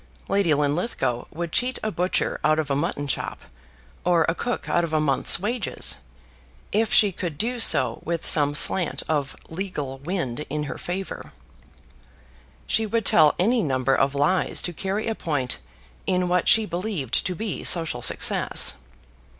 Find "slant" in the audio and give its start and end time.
8.55-9.03